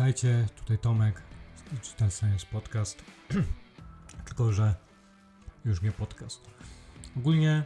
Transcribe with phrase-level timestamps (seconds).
[0.00, 1.22] Witajcie, tutaj Tomek
[1.72, 3.04] Digital Science Podcast.
[4.26, 4.74] Tylko, że
[5.64, 6.40] już nie podcast.
[7.16, 7.62] Ogólnie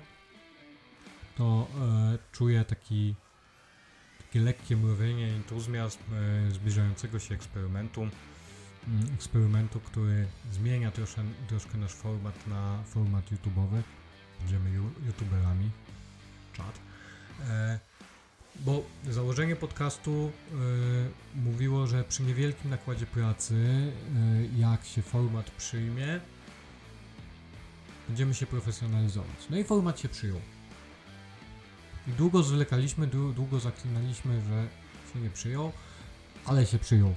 [1.36, 3.14] to e, czuję taki
[4.18, 8.00] takie lekkie mrowienie, entuzjazm e, zbliżającego się eksperymentu.
[8.02, 13.82] Mm, eksperymentu, który zmienia trosze, troszkę nasz format na format YouTube'owy.
[14.40, 14.70] Będziemy
[15.06, 15.70] YouTuberami.
[16.52, 16.80] Czad.
[17.48, 17.80] E,
[18.60, 26.20] bo założenie podcastu y, mówiło, że przy niewielkim nakładzie pracy, y, jak się format przyjmie,
[28.08, 29.36] będziemy się profesjonalizować.
[29.50, 30.40] No i format się przyjął.
[32.08, 34.68] I długo zwlekaliśmy, długo zaklinaliśmy, że
[35.12, 35.72] się nie przyjął,
[36.44, 37.14] ale się przyjął.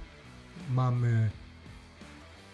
[0.72, 1.30] Mamy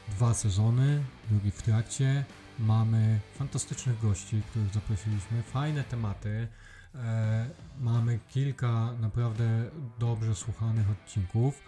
[0.10, 2.26] dwa sezony, drugi w trakcie.
[2.60, 6.48] Mamy fantastycznych gości, których zaprosiliśmy, fajne tematy.
[6.96, 7.50] E,
[7.80, 11.62] mamy kilka naprawdę dobrze słuchanych odcinków.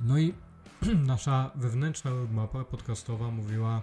[0.00, 0.34] No i
[1.06, 3.82] nasza wewnętrzna mapa podcastowa mówiła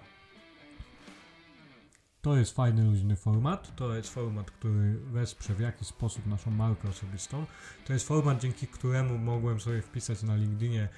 [2.22, 6.88] to jest fajny, luźny format, to jest format, który wesprze w jakiś sposób naszą markę
[6.88, 7.46] osobistą,
[7.86, 10.88] to jest format, dzięki któremu mogłem sobie wpisać na LinkedInie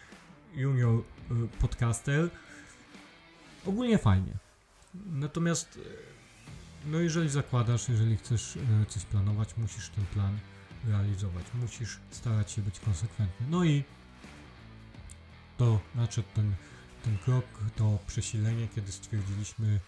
[0.55, 1.03] junior y,
[1.61, 2.31] podcaster.
[3.67, 4.33] Ogólnie fajnie.
[4.95, 5.79] Natomiast
[6.87, 10.39] no jeżeli zakładasz, jeżeli chcesz e, coś planować, musisz ten plan
[10.85, 11.45] realizować.
[11.55, 13.47] Musisz starać się być konsekwentny.
[13.51, 13.85] No i
[15.57, 16.55] to nadszedł ten,
[17.05, 17.45] ten krok,
[17.77, 19.81] to przesilenie, kiedy stwierdziliśmy,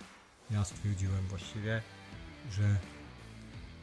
[0.51, 1.83] ja stwierdziłem właściwie,
[2.53, 2.77] że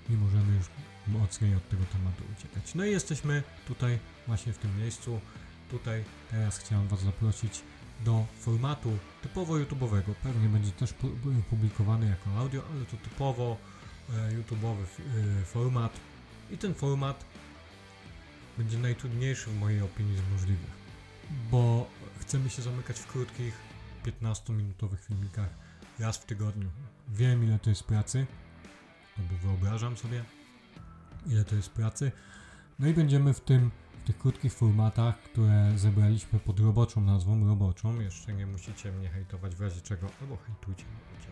[0.09, 0.65] nie możemy już
[1.07, 2.75] mocniej od tego tematu uciekać.
[2.75, 5.19] No i jesteśmy tutaj właśnie w tym miejscu.
[5.71, 7.61] Tutaj teraz chciałem Was zaprosić
[8.05, 10.13] do formatu typowo YouTube'owego.
[10.23, 10.93] Pewnie będzie też
[11.49, 13.57] publikowany jako audio, ale to typowo
[14.09, 14.83] e, YouTube'owy
[15.41, 15.99] e, format.
[16.51, 17.25] I ten format
[18.57, 20.71] będzie najtrudniejszy w mojej opinii z możliwych,
[21.51, 23.53] bo chcemy się zamykać w krótkich
[24.05, 25.49] 15-minutowych filmikach
[25.99, 26.69] raz w tygodniu.
[27.09, 28.25] Wiem ile to jest pracy,
[29.17, 30.23] albo wyobrażam sobie
[31.27, 32.11] ile to jest pracy.
[32.79, 33.71] No i będziemy w tym
[34.05, 39.61] tych krótkich formatach, które zebraliśmy pod roboczą nazwą, roboczą, jeszcze nie musicie mnie hejtować w
[39.61, 41.29] razie czego, albo hejtujcie, mówicie.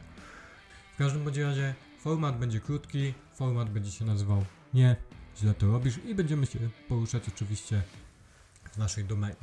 [0.94, 4.96] W każdym bądź razie format będzie krótki, format będzie się nazywał Nie,
[5.38, 7.82] źle to robisz i będziemy się poruszać oczywiście
[8.72, 9.36] w naszej domenie.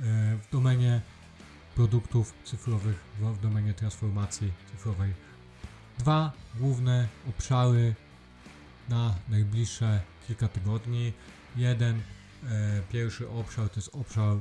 [0.00, 1.00] E, w domenie
[1.74, 5.14] produktów cyfrowych, w domenie transformacji cyfrowej.
[5.98, 7.94] Dwa główne obszary
[8.88, 11.12] na najbliższe kilka tygodni.
[11.56, 12.02] Jeden
[12.90, 14.40] pierwszy obszar to jest obszar e,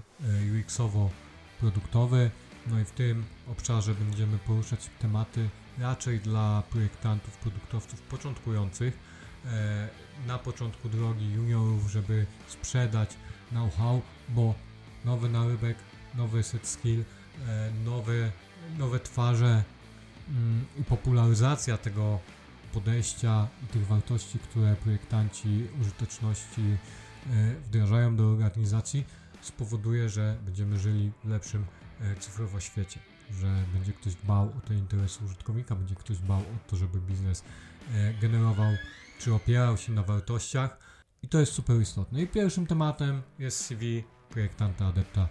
[0.59, 2.31] UX-owo-produktowy,
[2.67, 5.49] no i w tym obszarze będziemy poruszać tematy
[5.79, 8.99] raczej dla projektantów, produktowców początkujących,
[9.45, 9.89] e,
[10.27, 13.09] na początku drogi juniorów, żeby sprzedać
[13.49, 14.55] know-how, bo
[15.05, 15.77] nowy narybek,
[16.15, 17.03] nowy set skill,
[17.85, 18.31] nowe,
[18.77, 19.63] nowe twarze
[20.29, 22.19] mm, i popularyzacja tego
[22.73, 27.08] podejścia i tych wartości, które projektanci użyteczności E,
[27.65, 29.05] wdrażają do organizacji,
[29.41, 31.65] spowoduje, że będziemy żyli w lepszym
[32.01, 32.99] e, cyfrowo świecie,
[33.31, 37.43] że będzie ktoś dbał o te interesy użytkownika, będzie ktoś dbał o to, żeby biznes
[37.93, 38.73] e, generował
[39.19, 40.79] czy opierał się na wartościach
[41.23, 42.21] i to jest super istotne.
[42.21, 45.29] I pierwszym tematem jest CV projektanta adepta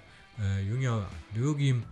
[0.68, 1.08] juniora.
[1.34, 1.82] Drugim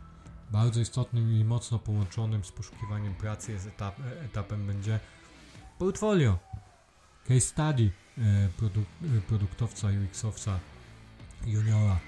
[0.51, 5.01] bardzo istotnym i mocno połączonym z poszukiwaniem pracy jest etap, etapem będzie
[5.79, 6.39] portfolio,
[7.29, 10.61] case study, E, produk e, produktowca, UX-owca,
[11.47, 12.01] juniora,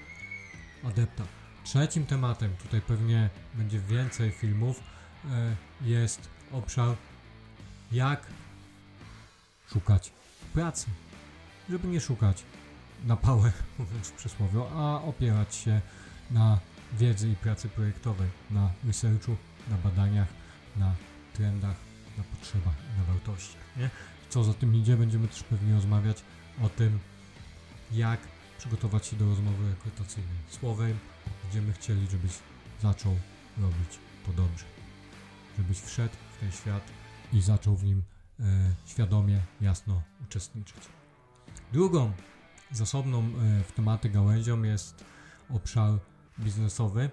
[0.83, 1.23] adepta.
[1.63, 4.79] Trzecim tematem, tutaj pewnie będzie więcej filmów,
[5.25, 6.95] e, jest obszar
[7.91, 8.25] jak
[9.73, 10.11] szukać
[10.53, 10.87] pracy.
[11.69, 12.43] Żeby nie szukać
[13.05, 15.81] na pałę, mówiąc w przysłowie, a opierać się
[16.31, 16.59] na
[16.93, 19.35] wiedzy i pracy projektowej, na researchu,
[19.69, 20.27] na badaniach,
[20.77, 20.95] na
[21.33, 21.75] trendach,
[22.17, 23.77] na potrzebach na wartościach.
[23.77, 23.89] Nie?
[24.29, 26.23] Co za tym idzie, będziemy też pewnie rozmawiać
[26.61, 26.99] o tym,
[27.91, 28.19] jak
[28.57, 30.37] przygotować się do rozmowy rekrutacyjnej.
[30.49, 30.97] Słowem,
[31.43, 32.31] będziemy chcieli, żebyś
[32.81, 33.15] zaczął
[33.57, 34.65] robić to dobrze.
[35.57, 36.83] Żebyś wszedł w ten świat
[37.33, 38.03] i zaczął w nim
[38.39, 38.43] e,
[38.85, 40.77] świadomie, jasno uczestniczyć.
[41.73, 42.13] Drugą
[42.71, 45.03] zasobną e, w tematy gałęzią jest
[45.49, 45.99] obszar
[46.39, 47.09] biznesowy.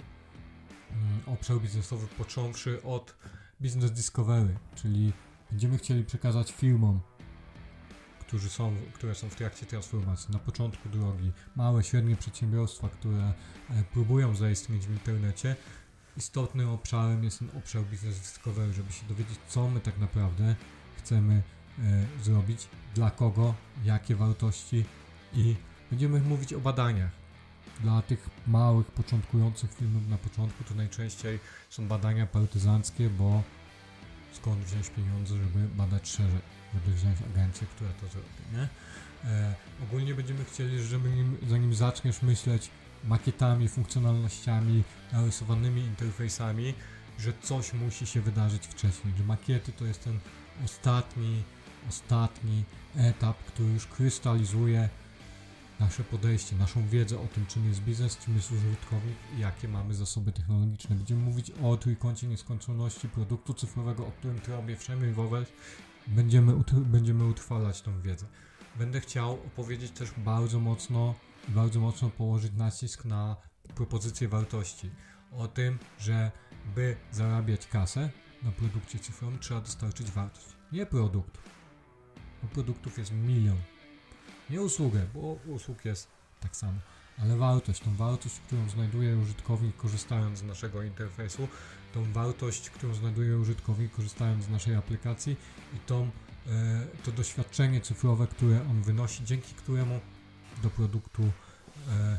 [0.91, 3.17] Mm, obszar biznesowy począwszy od
[3.61, 5.13] business discovery, czyli
[5.51, 7.01] Będziemy chcieli przekazać firmom,
[8.21, 13.33] którzy są, które są w trakcie transformacji, na początku drogi, małe, średnie przedsiębiorstwa, które
[13.71, 15.57] e, próbują zaistnieć w internecie,
[16.17, 20.57] istotnym obszarem jest ten obszar business discovery, żeby się dowiedzieć, co my tak naprawdę
[20.99, 21.43] chcemy
[21.79, 23.55] e, zrobić, dla kogo,
[23.85, 24.85] jakie wartości
[25.35, 25.57] i
[25.91, 27.11] będziemy mówić o badaniach.
[27.81, 31.39] dla tych małych, początkujących filmów na początku to najczęściej
[31.71, 33.43] są badania partyzanckie, bo
[34.33, 36.41] skąd wziąć pieniądze, żeby badać szerzej,
[36.75, 38.69] żeby wziąć agencję, która to zrobi, nie?
[39.31, 42.71] E, ogólnie będziemy chcieli, żeby nim, zanim zaczniesz myśleć
[43.05, 46.75] makietami, funkcjonalnościami, narysowanymi interfejsami,
[47.19, 50.19] że coś musi się wydarzyć wcześniej, że makiety to jest ten
[50.65, 51.43] ostatni,
[51.89, 52.65] ostatni
[52.97, 54.89] etap, który już krystalizuje
[55.81, 59.95] nasze podejście, naszą wiedzę o tym, czym jest biznes, czym jest użytkownik i jakie mamy
[59.95, 60.97] zasoby technologiczne.
[60.97, 65.47] Będziemy mówić o trójkącie nieskończoności produktu cyfrowego, o którym robię wszędzie Wowel.
[66.07, 68.27] Będziemy, będziemy utrwalać tą wiedzę.
[68.77, 71.15] Będę chciał opowiedzieć też bardzo mocno,
[71.49, 73.37] bardzo mocno położyć nacisk na
[73.75, 74.91] propozycję wartości.
[75.33, 76.31] O tym, że
[76.75, 78.11] by zarabiać kasę
[78.43, 80.47] na produkcie cyfrowym trzeba dostarczyć wartość.
[80.73, 81.39] Nie produkt.
[82.43, 83.57] Bo produktów jest milion
[84.51, 86.09] nie usługę, bo usług jest
[86.41, 86.79] tak samo,
[87.19, 91.49] ale wartość, tą wartość, którą znajduje użytkownik korzystając z naszego interfejsu,
[91.95, 95.37] tą wartość, którą znajduje użytkownik korzystając z naszej aplikacji
[95.77, 96.11] i tą,
[96.47, 100.01] e, to doświadczenie cyfrowe, które on wynosi, dzięki któremu
[100.63, 102.19] do produktu e,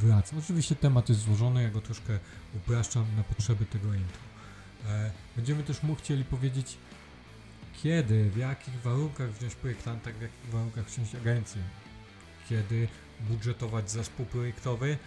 [0.00, 0.36] wraca.
[0.38, 2.18] Oczywiście temat jest złożony, ja go troszkę
[2.56, 4.20] upraszczam na potrzeby tego intro.
[4.86, 6.78] E, będziemy też mu chcieli powiedzieć
[7.82, 11.62] kiedy, w jakich warunkach wziąć projektanta, w jakich warunkach wziąć agencję,
[12.48, 12.88] kiedy
[13.20, 14.98] budżetować zespół projektowy,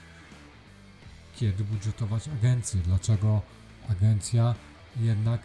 [1.35, 3.41] kiedy budżetować agencję, dlaczego
[3.89, 4.55] agencja
[4.99, 5.41] jednak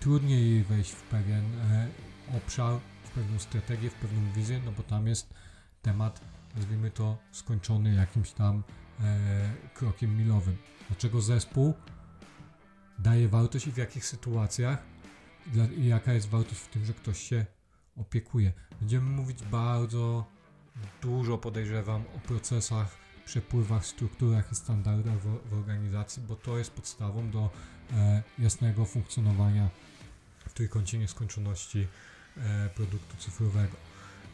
[0.00, 1.88] trudniej jej wejść w pewien e,
[2.36, 5.34] obszar, w pewną strategię, w pewną wizję, no bo tam jest
[5.82, 6.20] temat,
[6.56, 8.62] nazwijmy to, skończony jakimś tam
[9.00, 10.56] e, krokiem milowym.
[10.88, 11.74] Dlaczego zespół
[12.98, 14.95] daje wartość i w jakich sytuacjach
[15.78, 17.46] jaka jest wartość w tym, że ktoś się
[17.96, 18.52] opiekuje.
[18.80, 20.24] Będziemy mówić bardzo
[21.02, 27.30] dużo, podejrzewam, o procesach, przepływach, strukturach i standardach w, w organizacji, bo to jest podstawą
[27.30, 27.50] do
[27.92, 29.68] e, jasnego funkcjonowania
[30.48, 31.86] w trójkącie nieskończoności
[32.36, 33.76] e, produktu cyfrowego.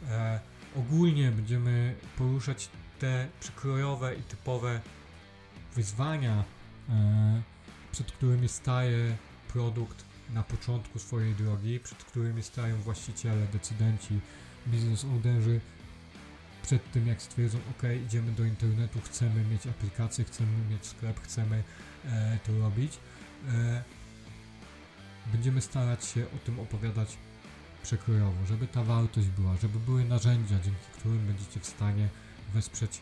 [0.09, 0.39] E,
[0.75, 2.69] ogólnie będziemy poruszać
[2.99, 4.81] te przykrojowe i typowe
[5.75, 6.43] wyzwania,
[6.89, 7.41] e,
[7.91, 9.17] przed którymi staje
[9.47, 14.19] produkt na początku swojej drogi, przed którymi stają właściciele, decydenci,
[14.67, 15.59] biznes ownerzy,
[16.63, 21.63] przed tym jak stwierdzą, ok, idziemy do internetu, chcemy mieć aplikację, chcemy mieć sklep, chcemy
[22.05, 22.99] e, to robić.
[23.49, 23.83] E,
[25.31, 27.17] będziemy starać się o tym opowiadać
[27.83, 32.07] przekrojowo, żeby ta wartość była, żeby były narzędzia, dzięki którym będziecie w stanie
[32.53, 33.01] wesprzeć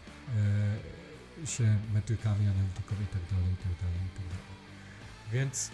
[1.44, 4.36] e, się metrykami analitykami itd., itd., itd.
[5.32, 5.72] Więc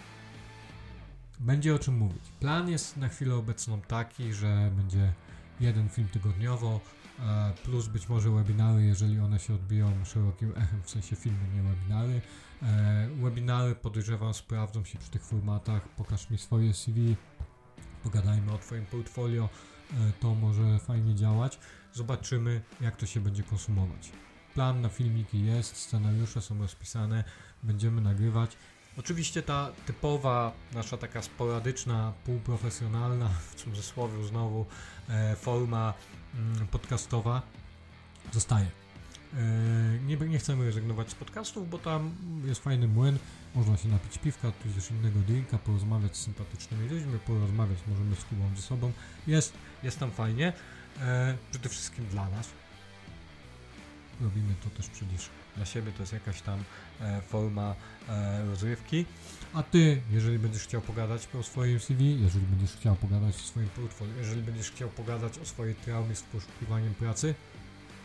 [1.40, 2.22] będzie o czym mówić.
[2.40, 5.12] Plan jest na chwilę obecną taki, że będzie
[5.60, 6.80] jeden film tygodniowo,
[7.18, 11.62] e, plus być może webinary, jeżeli one się odbiją szerokim echem, w sensie filmy, nie
[11.62, 12.20] webinary.
[12.62, 15.88] E, webinary podejrzewam sprawdzą się przy tych formatach.
[15.88, 17.16] Pokaż mi swoje CV,
[18.02, 19.48] pogadajmy o Twoim portfolio,
[19.92, 21.58] e, to może fajnie działać.
[21.92, 24.12] Zobaczymy, jak to się będzie konsumować.
[24.54, 27.24] Plan na filmiki jest, scenariusze są rozpisane,
[27.62, 28.56] będziemy nagrywać.
[28.96, 34.66] Oczywiście ta typowa, nasza taka sporadyczna, półprofesjonalna, w cudzysłowie znowu,
[35.08, 35.94] e, forma
[36.34, 37.42] mm, podcastowa
[38.32, 38.66] zostaje.
[39.34, 39.38] E,
[40.06, 42.14] nie, nie chcemy rezygnować z podcastów, bo tam
[42.44, 43.18] jest fajny młyn,
[43.54, 48.56] można się napić piwka, tudzież innego drinka, porozmawiać z sympatycznymi ludźmi, porozmawiać możemy z Kubą
[48.56, 48.92] ze sobą.
[49.26, 49.52] Jest,
[49.82, 50.52] jest tam fajnie,
[51.00, 52.48] e, przede wszystkim dla nas.
[54.20, 56.64] Robimy to też przecież dla siebie, to jest jakaś tam
[57.00, 57.74] e, forma
[58.08, 59.04] e, rozrywki.
[59.54, 63.68] A ty, jeżeli będziesz chciał pogadać o swoim CV, jeżeli będziesz chciał pogadać o swoim
[63.68, 67.34] portfolio, jeżeli będziesz chciał pogadać o swojej traumie z poszukiwaniem pracy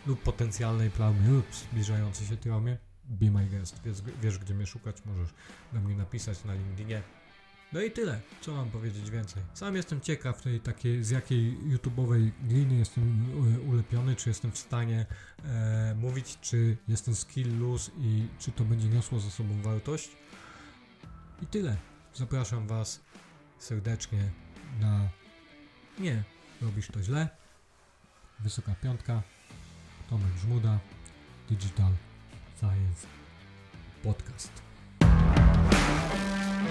[0.07, 3.81] lub potencjalnej traumie lub zbliżającej się traumie, be my guest.
[3.85, 5.29] Wiesz, wiesz, gdzie mnie szukać, możesz
[5.73, 7.01] do mnie napisać na LinkedInie
[7.73, 8.21] no i tyle.
[8.41, 9.43] Co mam powiedzieć więcej?
[9.53, 13.25] Sam jestem ciekaw tej takiej, z jakiej YouTube'owej gliny jestem
[13.55, 15.05] e, ulepiony, czy jestem w stanie
[15.43, 20.09] e, mówić, czy jestem skill loose i czy to będzie niosło za sobą wartość.
[21.41, 21.77] I tyle.
[22.13, 23.01] Zapraszam Was
[23.59, 24.29] serdecznie
[24.79, 25.09] na
[25.99, 26.23] Nie,
[26.61, 27.29] robisz to źle.
[28.39, 29.23] Wysoka piątka.
[30.09, 30.79] Tomek Żmuda.
[31.49, 31.91] Digital
[32.59, 33.07] Science
[34.03, 34.72] Podcast.